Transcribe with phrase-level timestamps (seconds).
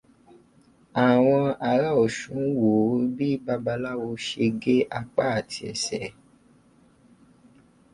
[1.07, 6.13] Àwọn ará Ọ̀sun wòó bí Babaláwo ṣe gé apá àti ẹsẹ̀ ẹ̀